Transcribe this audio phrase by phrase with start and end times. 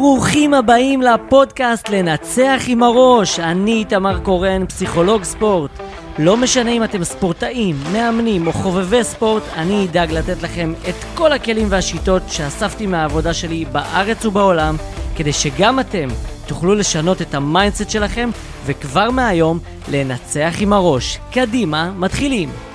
[0.00, 3.40] ברוכים הבאים לפודקאסט לנצח עם הראש.
[3.40, 5.70] אני איתמר קורן, פסיכולוג ספורט.
[6.18, 11.32] לא משנה אם אתם ספורטאים, מאמנים או חובבי ספורט, אני אדאג לתת לכם את כל
[11.32, 14.76] הכלים והשיטות שאספתי מהעבודה שלי בארץ ובעולם,
[15.16, 16.08] כדי שגם אתם
[16.46, 18.30] תוכלו לשנות את ה mindset שלכם,
[18.66, 19.58] וכבר מהיום
[19.88, 21.18] לנצח עם הראש.
[21.32, 22.69] קדימה, מתחילים.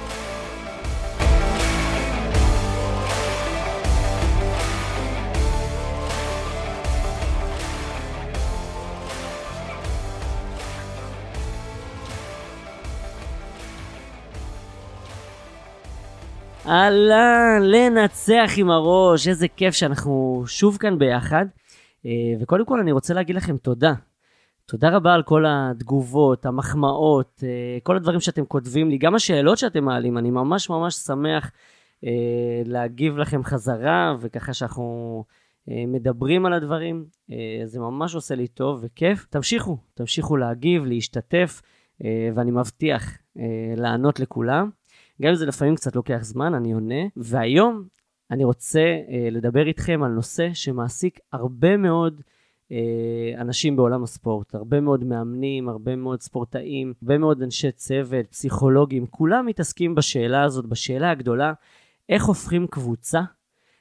[16.67, 21.45] אהלן, לנצח עם הראש, איזה כיף שאנחנו שוב כאן ביחד.
[22.05, 23.93] אה, וקודם כל אני רוצה להגיד לכם תודה.
[24.65, 29.83] תודה רבה על כל התגובות, המחמאות, אה, כל הדברים שאתם כותבים לי, גם השאלות שאתם
[29.83, 31.51] מעלים, אני ממש ממש שמח
[32.05, 35.23] אה, להגיב לכם חזרה, וככה שאנחנו
[35.67, 37.05] מדברים על הדברים,
[37.65, 39.25] זה ממש עושה לי טוב וכיף.
[39.29, 41.61] תמשיכו, תמשיכו להגיב, להשתתף,
[42.35, 43.17] ואני מבטיח
[43.77, 44.69] לענות לכולם.
[45.21, 47.03] גם אם זה לפעמים קצת לוקח זמן, אני עונה.
[47.15, 47.83] והיום
[48.31, 52.21] אני רוצה אה, לדבר איתכם על נושא שמעסיק הרבה מאוד
[52.71, 52.77] אה,
[53.37, 59.45] אנשים בעולם הספורט, הרבה מאוד מאמנים, הרבה מאוד ספורטאים, הרבה מאוד אנשי צוות, פסיכולוגים, כולם
[59.45, 61.53] מתעסקים בשאלה הזאת, בשאלה הגדולה,
[62.09, 63.21] איך הופכים קבוצה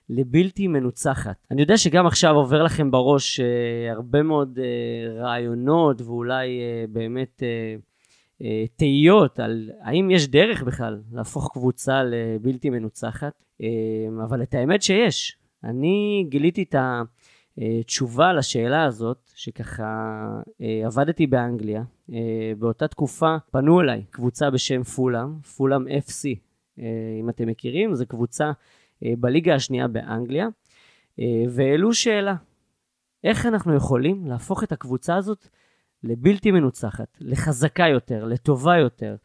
[0.09, 1.47] לבלתי מנוצחת.
[1.51, 7.43] אני יודע שגם עכשיו עובר לכם בראש אה, הרבה מאוד אה, רעיונות ואולי אה, באמת...
[7.43, 7.77] אה,
[8.77, 13.67] תהיות על האם יש דרך בכלל להפוך קבוצה לבלתי מנוצחת, אה,
[14.25, 15.39] אבל את האמת שיש.
[15.65, 19.85] אני גיליתי את התשובה לשאלה הזאת, שככה
[20.61, 21.83] אה, עבדתי באנגליה.
[22.59, 26.39] באותה תקופה פנו אליי קבוצה בשם פולאם, פולאם FC,
[27.21, 28.53] אם אתם מכירים, זו קבוצה
[29.03, 30.49] בליגה השנייה באנגליה,
[31.49, 32.35] והעלו שאלה,
[33.25, 35.49] איך אנחנו יכולים להפוך את הקבוצה הזאת
[36.05, 39.17] לבלתי מנוצחת, לחזקה יותר, לטובה יותר.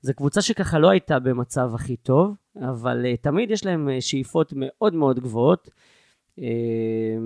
[0.00, 4.52] זו קבוצה שככה לא הייתה במצב הכי טוב, אבל uh, תמיד יש להם uh, שאיפות
[4.56, 5.70] מאוד מאוד גבוהות.
[6.38, 6.42] Uh,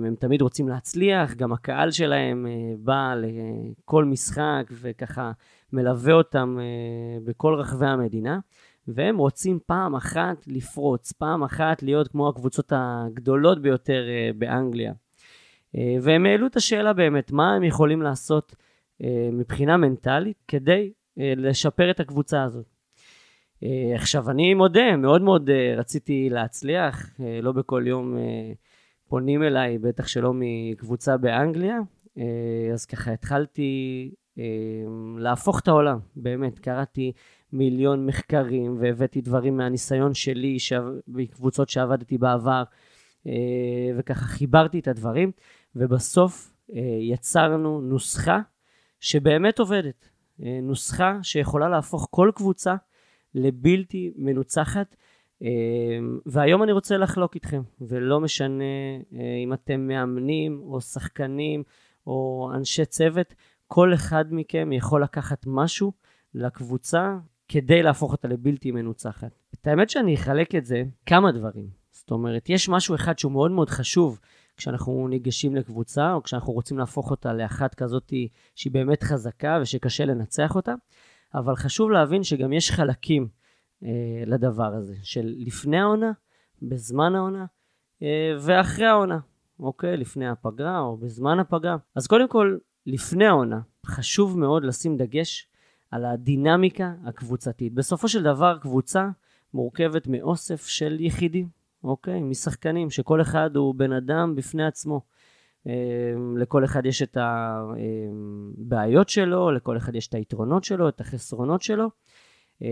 [0.05, 5.31] הם תמיד רוצים להצליח, גם הקהל שלהם uh, בא לכל משחק וככה
[5.73, 8.39] מלווה אותם uh, בכל רחבי המדינה.
[8.87, 14.03] והם רוצים פעם אחת לפרוץ, פעם אחת להיות כמו הקבוצות הגדולות ביותר
[14.37, 14.93] באנגליה.
[16.01, 18.65] והם העלו את השאלה באמת, מה הם יכולים לעשות אה,
[19.31, 22.65] מבחינה מנטלית כדי אה, לשפר את הקבוצה הזאת.
[23.63, 27.09] אה, עכשיו, אני מודה, מאוד מאוד רציתי להצליח,
[27.41, 28.17] לא בכל יום
[29.07, 31.79] פונים אליי, בטח שלא מקבוצה באנגליה,
[32.73, 34.11] אז ככה התחלתי
[35.17, 37.11] להפוך את העולם, באמת, קראתי
[37.53, 40.57] מיליון מחקרים והבאתי דברים מהניסיון שלי
[41.07, 42.63] בקבוצות שעבדתי בעבר,
[43.97, 45.31] וככה חיברתי את הדברים,
[45.75, 46.53] ובסוף
[46.99, 48.39] יצרנו נוסחה
[49.03, 50.09] שבאמת עובדת.
[50.43, 52.75] אה, נוסחה שיכולה להפוך כל קבוצה
[53.35, 54.95] לבלתי מנוצחת.
[55.41, 55.47] אה,
[56.25, 58.63] והיום אני רוצה לחלוק איתכם, ולא משנה
[59.13, 61.63] אה, אם אתם מאמנים או שחקנים
[62.07, 63.33] או אנשי צוות,
[63.67, 65.91] כל אחד מכם יכול לקחת משהו
[66.33, 69.31] לקבוצה כדי להפוך אותה לבלתי מנוצחת.
[69.53, 71.67] את האמת שאני אחלק את זה כמה דברים.
[71.91, 74.19] זאת אומרת, יש משהו אחד שהוא מאוד מאוד חשוב
[74.63, 78.13] כשאנחנו ניגשים לקבוצה, או כשאנחנו רוצים להפוך אותה לאחת כזאת
[78.55, 80.73] שהיא באמת חזקה ושקשה לנצח אותה,
[81.33, 83.27] אבל חשוב להבין שגם יש חלקים
[83.83, 83.89] אה,
[84.25, 86.11] לדבר הזה, של לפני העונה,
[86.61, 87.45] בזמן העונה
[88.01, 89.19] אה, ואחרי העונה,
[89.59, 89.97] אוקיי?
[89.97, 91.77] לפני הפגרה או בזמן הפגרה.
[91.95, 95.47] אז קודם כל, לפני העונה, חשוב מאוד לשים דגש
[95.91, 97.73] על הדינמיקה הקבוצתית.
[97.73, 99.09] בסופו של דבר, קבוצה
[99.53, 101.62] מורכבת מאוסף של יחידים.
[101.83, 102.21] אוקיי?
[102.21, 105.01] משחקנים, שכל אחד הוא בן אדם בפני עצמו.
[105.65, 107.17] אמ, לכל אחד יש את
[108.59, 111.89] הבעיות שלו, לכל אחד יש את היתרונות שלו, את החסרונות שלו,
[112.61, 112.67] אמ,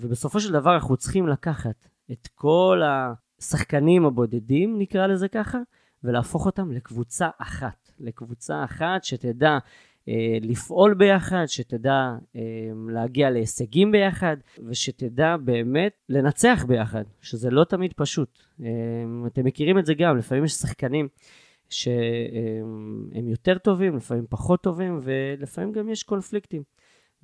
[0.00, 5.58] ובסופו של דבר אנחנו צריכים לקחת את כל השחקנים הבודדים, נקרא לזה ככה,
[6.04, 7.90] ולהפוך אותם לקבוצה אחת.
[8.00, 9.58] לקבוצה אחת שתדע
[10.40, 12.40] לפעול ביחד, שתדע אה,
[12.88, 14.36] להגיע להישגים ביחד,
[14.66, 18.38] ושתדע באמת לנצח ביחד, שזה לא תמיד פשוט.
[18.62, 18.68] אה,
[19.26, 21.08] אתם מכירים את זה גם, לפעמים יש שחקנים
[21.68, 26.62] שהם יותר טובים, לפעמים פחות טובים, ולפעמים גם יש קונפליקטים,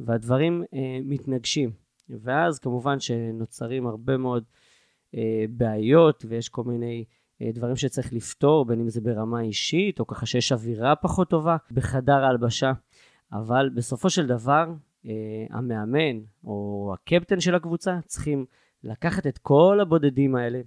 [0.01, 0.65] והדברים
[1.05, 1.71] מתנגשים.
[2.09, 4.45] ואז כמובן שנוצרים הרבה מאוד
[5.49, 7.05] בעיות, ויש כל מיני...
[7.43, 11.57] אה, דברים שצריך לפתור, בין אם זה ברמה אישית, או ככה שיש אווירה פחות טובה
[11.71, 12.73] בחדר ההלבשה.
[13.33, 14.73] אבל בסופו של דבר,
[15.07, 15.13] אה,
[15.51, 18.47] המאמן או הקפטן של הקבוצה צריכים
[18.85, 20.61] לקחת את כל הבודדים האלה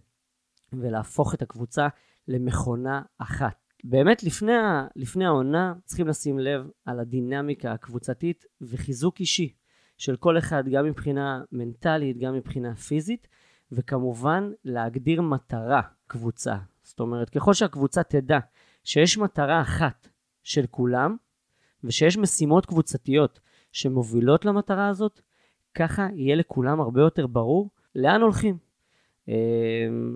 [0.73, 1.87] ולהפוך את הקבוצה
[2.27, 4.51] למכונה אחת, באמת לפני,
[4.95, 9.53] לפני העונה צריכים לשים לב על הדינמיקה הקבוצתית וחיזוק אישי
[9.97, 13.27] של כל אחד, גם מבחינה מנטלית, גם מבחינה פיזית,
[13.75, 16.55] וכמובן להגדיר מטרה קבוצה.
[16.83, 18.39] זאת אומרת, ככל שהקבוצה תדע
[18.83, 20.07] שיש מטרה אחת
[20.43, 21.15] של כולם,
[21.83, 23.39] ושיש משימות קבוצתיות
[23.71, 25.21] שמובילות למטרה הזאת,
[25.73, 28.57] ככה יהיה לכולם הרבה יותר ברור לאן הולכים.
[29.27, 29.33] אמ,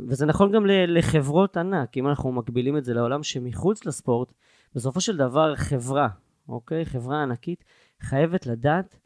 [0.07, 4.33] וזה נכון גם לחברות ענק, אם אנחנו מקבילים את זה לעולם שמחוץ לספורט,
[4.75, 6.07] בסופו של דבר חברה,
[6.49, 6.85] אוקיי?
[6.85, 7.63] חברה ענקית
[8.01, 8.99] חייבת לדעת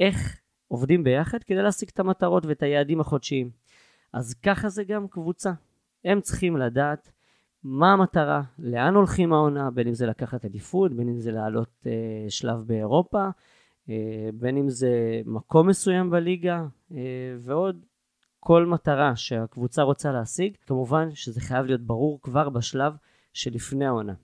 [0.00, 3.50] איך עובדים ביחד כדי להשיג את המטרות ואת היעדים החודשיים.
[4.12, 5.52] אז ככה זה גם קבוצה.
[6.04, 7.10] הם צריכים לדעת
[7.64, 12.26] מה המטרה, לאן הולכים העונה, בין אם זה לקחת עדיפות, בין אם זה לעלות אה,
[12.28, 13.28] שלב באירופה,
[13.88, 16.98] אה, בין אם זה מקום מסוים בליגה, אה,
[17.40, 17.84] ועוד
[18.40, 22.92] כל מטרה שהקבוצה רוצה להשיג, כמובן שזה חייב להיות ברור כבר בשלב
[23.32, 24.14] שלפני העונה.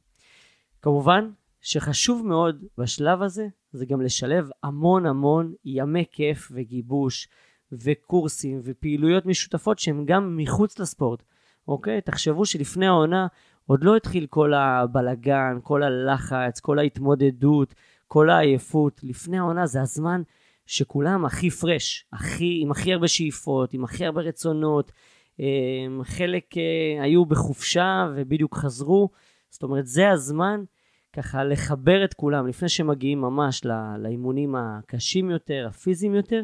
[0.82, 1.30] כמובן
[1.60, 7.28] שחשוב מאוד בשלב הזה, זה גם לשלב המון המון ימי כיף וגיבוש
[7.72, 11.22] וקורסים ופעילויות משותפות שהן גם מחוץ לספורט.
[11.68, 12.00] אוקיי?
[12.00, 13.26] תחשבו שלפני העונה
[13.66, 17.74] עוד לא התחיל כל הבלגן, כל הלחץ, כל ההתמודדות,
[18.08, 19.00] כל העייפות.
[19.02, 20.22] לפני העונה זה הזמן
[20.66, 24.92] שכולם הכי פרש, הכי, עם הכי הרבה שאיפות, עם הכי הרבה רצונות.
[25.40, 29.08] אמ, חלק אה, היו בחופשה ובדיוק חזרו.
[29.50, 30.64] זאת אומרת, זה הזמן
[31.12, 33.62] ככה לחבר את כולם לפני שמגיעים ממש
[33.98, 36.42] לאימונים הקשים יותר, הפיזיים יותר.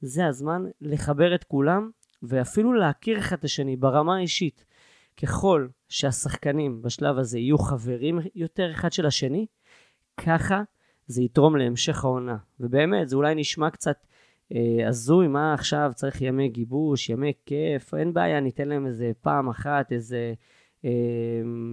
[0.00, 1.90] זה הזמן לחבר את כולם
[2.22, 4.64] ואפילו להכיר אחד את השני ברמה האישית.
[5.22, 9.46] ככל שהשחקנים בשלב הזה יהיו חברים יותר אחד של השני,
[10.16, 10.62] ככה
[11.06, 12.36] זה יתרום להמשך העונה.
[12.60, 14.06] ובאמת, זה אולי נשמע קצת
[14.54, 19.48] אה, הזוי, מה עכשיו צריך ימי גיבוש, ימי כיף, אין בעיה, ניתן להם איזה פעם
[19.48, 20.34] אחת, איזה
[20.84, 20.90] אה,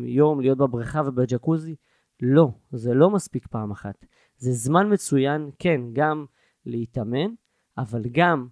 [0.06, 1.76] יום להיות בבריכה ובג'קוזי.
[2.22, 4.06] לא, זה לא מספיק פעם אחת.
[4.38, 6.26] זה זמן מצוין, כן, גם
[6.66, 7.30] להתאמן,
[7.78, 8.48] אבל גם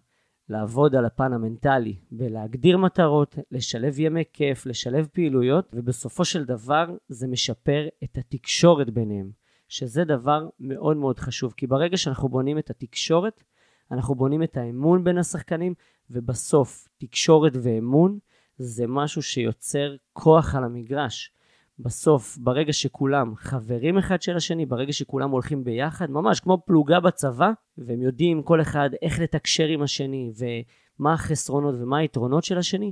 [0.50, 7.28] לעבוד על הפן המנטלי, בלהגדיר מטרות, לשלב ימי כיף, לשלב פעילויות, ובסופו של דבר זה
[7.28, 9.32] משפר את התקשורת ביניהם,
[9.68, 13.44] שזה דבר מאוד מאוד חשוב, כי ברגע שאנחנו בונים את התקשורת,
[13.92, 15.74] אנחנו בונים את האמון בין השחקנים,
[16.10, 18.20] ובסוף תקשורת ואמון
[18.58, 21.32] זה משהו שיוצר כוח על המגרש.
[21.80, 27.52] בסוף, ברגע שכולם חברים אחד של השני, ברגע שכולם הולכים ביחד, ממש כמו פלוגה בצבא,
[27.78, 32.92] והם יודעים כל אחד איך לתקשר עם השני, ומה החסרונות ומה היתרונות של השני,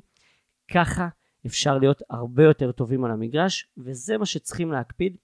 [0.71, 1.07] ככה
[1.45, 5.17] אפשר להיות הרבה יותר טובים על המגרש, וזה מה שצריכים להקפיד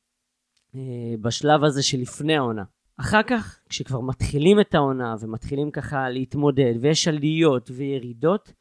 [0.76, 0.82] אה,
[1.22, 2.64] בשלב הזה שלפני העונה.
[2.98, 8.54] אחר כך, כשכבר מתחילים את העונה ומתחילים ככה להתמודד, ויש עליות וירידות,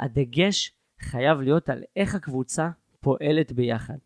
[0.00, 2.70] הדגש חייב להיות על איך הקבוצה
[3.00, 3.96] פועלת ביחד.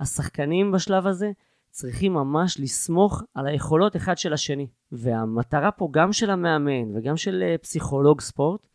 [0.00, 1.30] השחקנים בשלב הזה
[1.70, 4.66] צריכים ממש לסמוך על היכולות אחד של השני.
[4.92, 8.66] והמטרה פה גם של המאמן וגם של אה, פסיכולוג ספורט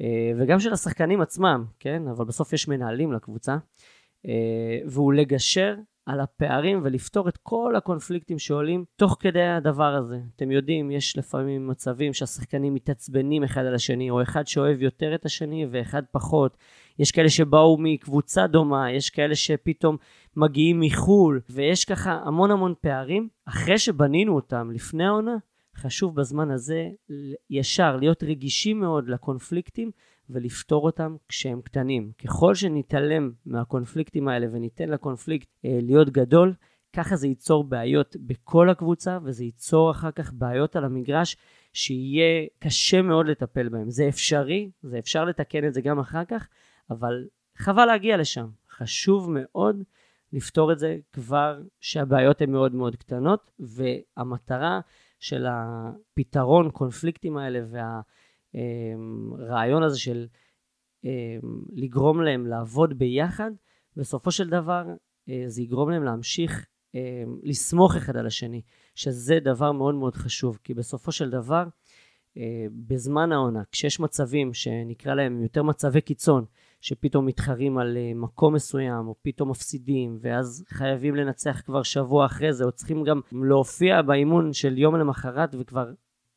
[0.00, 2.02] אה, וגם של השחקנים עצמם, כן?
[2.08, 3.56] אבל בסוף יש מנהלים לקבוצה,
[4.26, 5.74] אה, והוא לגשר
[6.06, 10.20] על הפערים ולפתור את כל הקונפליקטים שעולים תוך כדי הדבר הזה.
[10.36, 15.24] אתם יודעים, יש לפעמים מצבים שהשחקנים מתעצבנים אחד על השני, או אחד שאוהב יותר את
[15.24, 16.56] השני ואחד פחות.
[16.98, 19.96] יש כאלה שבאו מקבוצה דומה, יש כאלה שפתאום
[20.38, 23.28] מגיעים מחו"ל, ויש ככה המון המון פערים.
[23.44, 25.36] אחרי שבנינו אותם לפני העונה,
[25.76, 26.88] חשוב בזמן הזה
[27.50, 29.90] ישר להיות רגישים מאוד לקונפליקטים
[30.30, 32.12] ולפתור אותם כשהם קטנים.
[32.24, 36.54] ככל שנתעלם מהקונפליקטים האלה וניתן לקונפליקט אה, להיות גדול,
[36.92, 41.36] ככה זה ייצור בעיות בכל הקבוצה וזה ייצור אחר כך בעיות על המגרש
[41.72, 43.90] שיהיה קשה מאוד לטפל בהם.
[43.90, 46.48] זה אפשרי, זה אפשר לתקן את זה גם אחר כך,
[46.90, 47.24] אבל
[47.56, 48.48] חבל להגיע לשם.
[48.70, 49.82] חשוב מאוד
[50.32, 54.80] לפתור את זה כבר שהבעיות הן מאוד מאוד קטנות, והמטרה
[55.20, 57.60] של הפתרון קונפליקטים האלה
[58.54, 60.26] והרעיון הזה של
[61.04, 61.10] אמ,
[61.72, 63.50] לגרום להם לעבוד ביחד,
[63.96, 64.84] בסופו של דבר
[65.28, 67.00] אה, זה יגרום להם להמשיך אמ,
[67.42, 68.62] לסמוך אחד על השני,
[68.94, 71.64] שזה דבר מאוד מאוד חשוב, כי בסופו של דבר,
[72.36, 76.44] אה, בזמן העונה, כשיש מצבים שנקרא להם יותר מצבי קיצון,
[76.80, 82.52] שפתאום מתחרים על אה, מקום מסוים, או פתאום מפסידים, ואז חייבים לנצח כבר שבוע אחרי
[82.52, 85.90] זה, או צריכים גם להופיע באימון של יום למחרת וכבר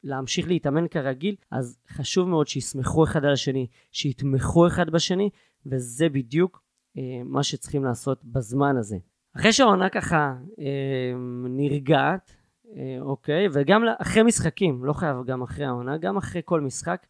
[0.03, 5.29] להמשיך להתאמן כרגיל, אז חשוב מאוד שיסמכו אחד על השני, שיתמכו אחד בשני,
[5.65, 6.63] וזה בדיוק
[6.98, 8.98] אה, מה שצריכים לעשות בזמן הזה.
[9.38, 11.13] אחרי שהעונה ככה אה,
[11.50, 12.36] נרגעת,
[12.75, 17.05] אה, אוקיי, וגם אחרי משחקים, לא חייב גם אחרי העונה, גם אחרי כל משחק,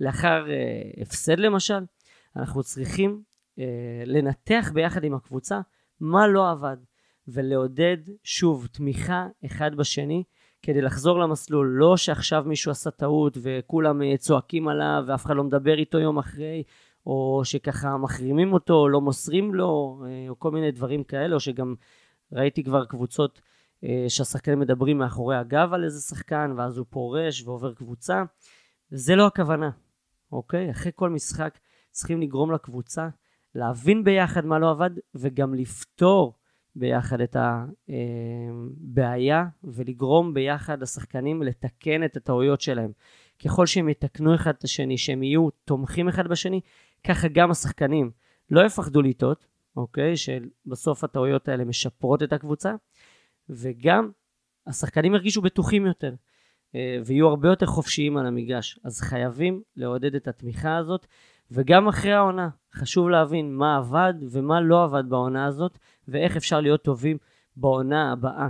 [0.00, 1.84] לאחר אה, הפסד למשל,
[2.36, 3.22] אנחנו צריכים
[3.58, 5.60] אה, לנתח ביחד עם הקבוצה
[6.00, 6.76] מה לא עבד,
[7.28, 10.22] ולעודד, שוב, תמיכה אחד בשני,
[10.62, 11.66] כדי לחזור למסלול.
[11.66, 16.18] לא שעכשיו מישהו עשה טעות וכולם אה, צועקים עליו ואף אחד לא מדבר איתו יום
[16.18, 16.62] אחרי,
[17.06, 21.40] או שככה מחרימים אותו, או לא מוסרים לו, אה, או כל מיני דברים כאלה, או
[21.40, 21.74] שגם
[22.32, 23.40] ראיתי כבר קבוצות
[23.84, 28.22] אה, שהשחקנים מדברים מאחורי הגב על איזה שחקן, ואז הוא פורש ועובר קבוצה.
[28.90, 29.70] זה לא הכוונה,
[30.32, 30.70] אוקיי?
[30.70, 31.58] אחרי כל משחק
[31.96, 33.08] צריכים לגרום לקבוצה
[33.54, 36.34] להבין ביחד מה לא עבד, וגם לפתור
[36.76, 37.36] ביחד את
[37.88, 42.92] הבעיה, ולגרום ביחד לשחקנים לתקן את הטעויות שלהם.
[43.44, 46.60] ככל שהם יתקנו אחד את השני, שהם יהיו תומכים אחד בשני,
[47.06, 48.10] ככה גם השחקנים
[48.50, 50.14] לא יפחדו לטעות, אוקיי?
[50.16, 52.74] שבסוף הטעויות האלה משפרות את הקבוצה,
[53.48, 54.10] וגם
[54.66, 56.14] השחקנים ירגישו בטוחים יותר,
[56.74, 58.78] אה, ויהיו הרבה יותר חופשיים על המגרש.
[58.84, 61.06] אז חייבים לעודד את התמיכה הזאת,
[61.50, 66.82] וגם אחרי העונה, חשוב להבין מה עבד ומה לא עבד בעונה הזאת, ואיך אפשר להיות
[66.82, 67.18] טובים
[67.56, 68.48] בעונה הבאה.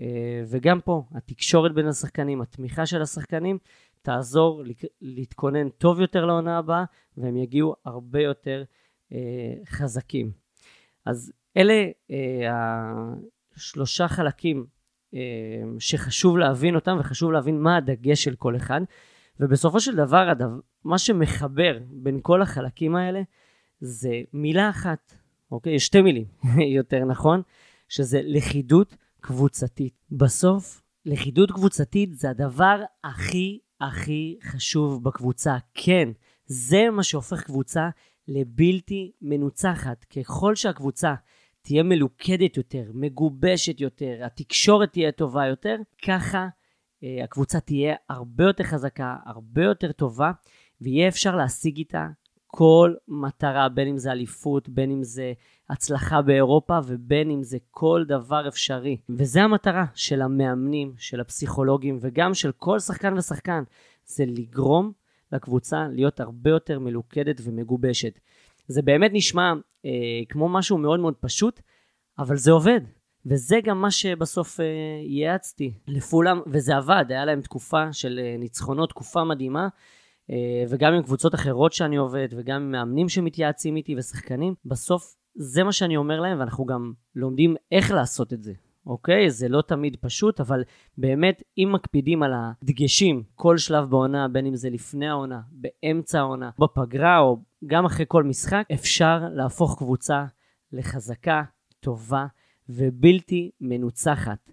[0.00, 3.58] אה, וגם פה, התקשורת בין השחקנים, התמיכה של השחקנים,
[4.02, 4.62] תעזור
[5.00, 6.84] להתכונן טוב יותר לעונה הבאה,
[7.16, 8.64] והם יגיעו הרבה יותר
[9.12, 9.18] אה,
[9.66, 10.32] חזקים.
[11.06, 12.50] אז אלה אה,
[13.56, 14.66] השלושה חלקים
[15.78, 18.80] שחשוב להבין אותם, וחשוב להבין מה הדגש של כל אחד.
[19.40, 20.32] ובסופו של דבר,
[20.84, 23.22] מה שמחבר בין כל החלקים האלה,
[23.80, 25.14] זה מילה אחת,
[25.50, 25.78] אוקיי?
[25.78, 26.24] שתי מילים,
[26.78, 27.42] יותר נכון,
[27.88, 29.94] שזה לכידות קבוצתית.
[30.10, 35.56] בסוף, לכידות קבוצתית זה הדבר הכי הכי חשוב בקבוצה.
[35.74, 36.08] כן,
[36.46, 37.88] זה מה שהופך קבוצה
[38.28, 40.04] לבלתי מנוצחת.
[40.04, 41.14] ככל שהקבוצה
[41.62, 45.76] תהיה מלוכדת יותר, מגובשת יותר, התקשורת תהיה טובה יותר,
[46.06, 46.48] ככה
[47.24, 50.32] הקבוצה תהיה הרבה יותר חזקה, הרבה יותר טובה,
[50.80, 52.08] ויהיה אפשר להשיג איתה
[52.46, 55.32] כל מטרה, בין אם זה אליפות, בין אם זה
[55.70, 58.96] הצלחה באירופה ובין אם זה כל דבר אפשרי.
[59.08, 63.62] וזה המטרה של המאמנים, של הפסיכולוגים וגם של כל שחקן ושחקן,
[64.06, 64.92] זה לגרום
[65.32, 68.18] לקבוצה להיות הרבה יותר מלוכדת ומגובשת.
[68.68, 69.52] זה באמת נשמע
[69.84, 69.90] אה,
[70.28, 71.60] כמו משהו מאוד מאוד פשוט,
[72.18, 72.80] אבל זה עובד.
[73.26, 74.64] וזה גם מה שבסוף אה,
[75.02, 79.68] ייעצתי לפולם, וזה עבד, היה להם תקופה של אה, ניצחונות, תקופה מדהימה.
[80.30, 85.64] אה, וגם עם קבוצות אחרות שאני עובד, וגם עם מאמנים שמתייעצים איתי ושחקנים, בסוף זה
[85.64, 88.52] מה שאני אומר להם, ואנחנו גם לומדים איך לעשות את זה.
[88.86, 89.30] אוקיי?
[89.30, 90.62] זה לא תמיד פשוט, אבל
[90.98, 96.50] באמת, אם מקפידים על הדגשים כל שלב בעונה, בין אם זה לפני העונה, באמצע העונה,
[96.58, 100.24] בפגרה, או גם אחרי כל משחק, אפשר להפוך קבוצה
[100.72, 101.42] לחזקה,
[101.80, 102.26] טובה
[102.68, 104.50] ובלתי מנוצחת.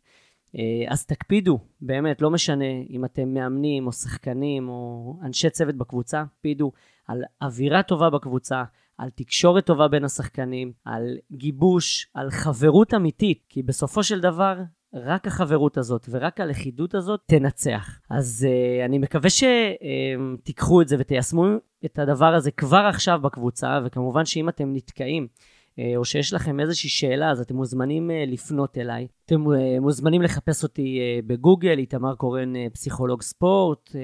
[0.56, 6.24] אה, אז תקפידו, באמת, לא משנה אם אתם מאמנים או שחקנים או אנשי צוות בקבוצה,
[6.36, 6.72] תקפידו
[7.08, 8.64] על אווירה טובה בקבוצה,
[8.98, 14.58] על תקשורת טובה בין השחקנים, על גיבוש, על חברות אמיתית, כי בסופו של דבר,
[14.94, 18.00] רק החברות הזאת ורק הלכידות הזאת תנצח.
[18.10, 21.46] אז uh, אני מקווה שתיקחו uh, את זה ותיישמו
[21.86, 25.51] את הדבר הזה כבר עכשיו בקבוצה, וכמובן שאם אתם נתקעים אה,
[25.96, 29.08] או שיש לכם איזושהי שאלה, אז אתם מוזמנים אה, לפנות אליי.
[29.26, 33.96] אתם אה, מוזמנים לחפש אותי בגוגל, איתמר קורן פסיכולוג ספורט,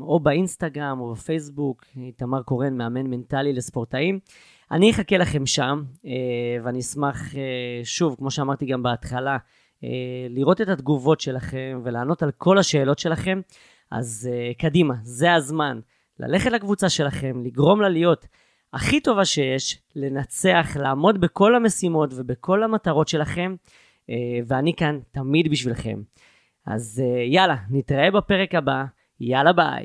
[0.00, 4.18] או באינסטגרם או בפייסבוק, איתמר קורן מאמן מנטלי לספורטאים.
[4.70, 5.82] אני אחכה לכם שם,
[6.64, 7.34] ואני אשמח,
[7.84, 9.36] שוב, כמו שאמרתי גם בהתחלה,
[10.30, 13.40] לראות את התגובות שלכם ולענות על כל השאלות שלכם.
[13.90, 14.28] אז
[14.58, 15.80] קדימה, זה הזמן
[16.20, 18.26] ללכת לקבוצה שלכם, לגרום לה להיות
[18.72, 23.54] הכי טובה שיש, לנצח, לעמוד בכל המשימות ובכל המטרות שלכם,
[24.10, 24.14] אה,
[24.46, 26.02] ואני כאן תמיד בשבילכם.
[26.66, 28.84] אז אה, יאללה, נתראה בפרק הבא,
[29.20, 29.84] יאללה ביי.